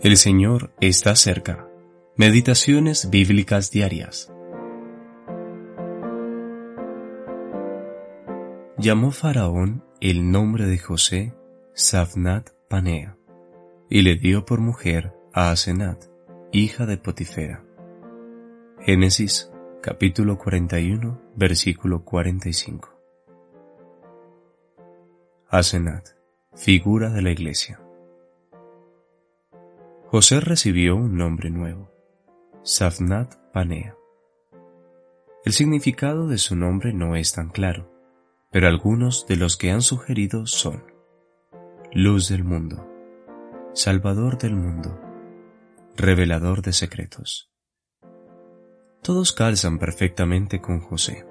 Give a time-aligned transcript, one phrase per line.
[0.00, 1.66] El Señor está cerca.
[2.14, 4.32] Meditaciones bíblicas diarias.
[8.76, 11.34] Llamó Faraón el nombre de José
[11.74, 13.16] Safnat Panea
[13.90, 16.04] y le dio por mujer a Asenat,
[16.52, 17.64] hija de Potifera.
[18.78, 19.50] Génesis
[19.82, 22.88] capítulo 41 versículo 45.
[25.48, 26.10] Asenat,
[26.54, 27.80] figura de la iglesia.
[30.10, 31.92] José recibió un nombre nuevo,
[32.62, 33.94] Safnat Panea.
[35.44, 37.92] El significado de su nombre no es tan claro,
[38.50, 40.82] pero algunos de los que han sugerido son
[41.92, 42.90] Luz del mundo,
[43.74, 44.98] Salvador del mundo,
[45.94, 47.52] Revelador de secretos.
[49.02, 51.26] Todos calzan perfectamente con José.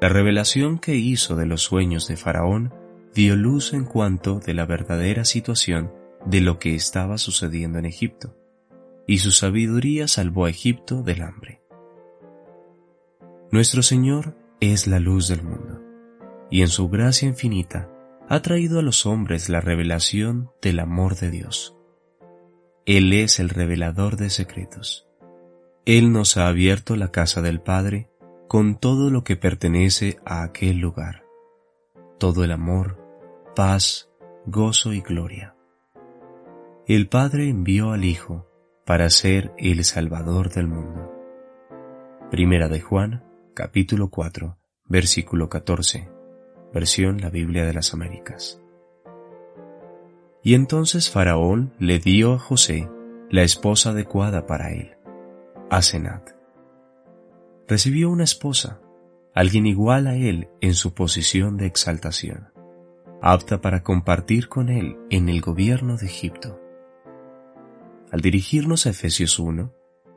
[0.00, 2.72] La revelación que hizo de los sueños de Faraón
[3.14, 5.92] dio luz en cuanto de la verdadera situación
[6.26, 8.36] de lo que estaba sucediendo en Egipto,
[9.06, 11.62] y su sabiduría salvó a Egipto del hambre.
[13.52, 15.80] Nuestro Señor es la luz del mundo,
[16.50, 17.88] y en su gracia infinita
[18.28, 21.76] ha traído a los hombres la revelación del amor de Dios.
[22.84, 25.08] Él es el revelador de secretos.
[25.84, 28.10] Él nos ha abierto la casa del Padre
[28.48, 31.24] con todo lo que pertenece a aquel lugar,
[32.18, 32.98] todo el amor,
[33.54, 34.10] paz,
[34.46, 35.55] gozo y gloria
[36.94, 38.46] el Padre envió al Hijo
[38.84, 41.12] para ser el Salvador del mundo.
[42.30, 46.08] Primera de Juan, capítulo 4, versículo 14,
[46.72, 48.62] versión la Biblia de las Américas.
[50.44, 52.88] Y entonces Faraón le dio a José
[53.30, 54.96] la esposa adecuada para él,
[55.70, 56.36] Asenat.
[57.66, 58.80] Recibió una esposa,
[59.34, 62.50] alguien igual a él en su posición de exaltación,
[63.20, 66.60] apta para compartir con él en el gobierno de Egipto.
[68.12, 69.72] Al dirigirnos a Efesios 1,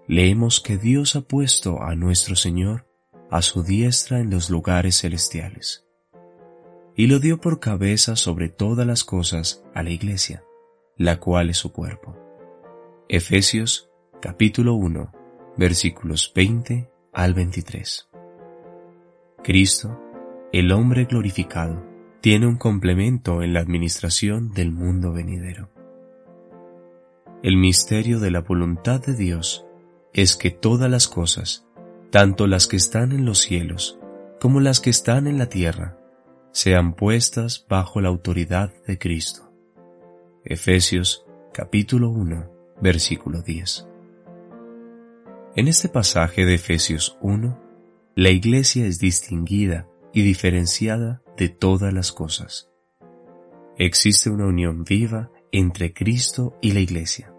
[0.07, 2.87] leemos que Dios ha puesto a nuestro Señor
[3.31, 5.85] a su diestra en los lugares celestiales,
[6.95, 10.43] y lo dio por cabeza sobre todas las cosas a la iglesia,
[10.97, 12.17] la cual es su cuerpo.
[13.07, 13.89] Efesios
[14.21, 15.11] capítulo 1
[15.57, 18.09] versículos 20 al 23.
[19.43, 19.99] Cristo,
[20.53, 21.85] el hombre glorificado,
[22.21, 25.69] tiene un complemento en la administración del mundo venidero.
[27.41, 29.65] El misterio de la voluntad de Dios
[30.11, 31.65] es que todas las cosas,
[32.11, 33.97] tanto las que están en los cielos
[34.41, 35.97] como las que están en la tierra,
[36.51, 39.53] sean puestas bajo la autoridad de Cristo.
[40.43, 43.87] Efesios capítulo 1, versículo 10.
[45.55, 47.57] En este pasaje de Efesios 1,
[48.15, 52.69] la iglesia es distinguida y diferenciada de todas las cosas.
[53.77, 57.33] Existe una unión viva entre Cristo y la Iglesia,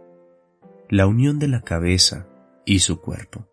[0.89, 2.27] la unión de la cabeza
[2.65, 3.47] y su cuerpo.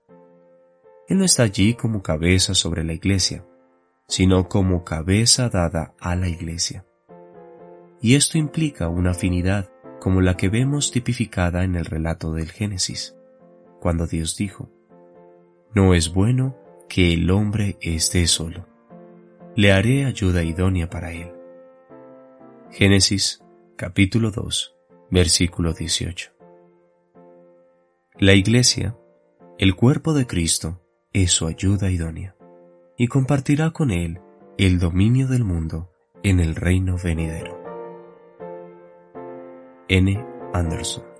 [1.07, 3.45] Él no está allí como cabeza sobre la Iglesia,
[4.07, 6.85] sino como cabeza dada a la Iglesia.
[8.01, 9.69] Y esto implica una afinidad
[9.99, 13.15] como la que vemos tipificada en el relato del Génesis,
[13.79, 14.69] cuando Dios dijo,
[15.73, 16.57] No es bueno
[16.87, 18.67] que el hombre esté solo.
[19.55, 21.31] Le haré ayuda idónea para él.
[22.71, 23.41] Génesis
[23.77, 24.75] capítulo 2,
[25.11, 26.31] versículo 18.
[28.19, 28.97] La Iglesia,
[29.59, 30.81] el cuerpo de Cristo,
[31.13, 32.35] es su ayuda idónea,
[32.97, 34.19] y compartirá con Él
[34.57, 35.91] el dominio del mundo
[36.23, 37.61] en el reino venidero.
[39.87, 40.25] N.
[40.53, 41.16] Anderson